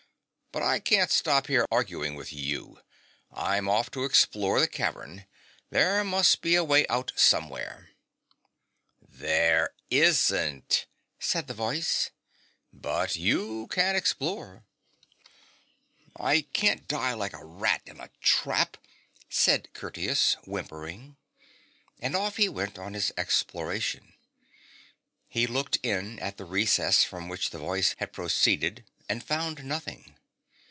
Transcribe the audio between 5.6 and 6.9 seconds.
There must be a way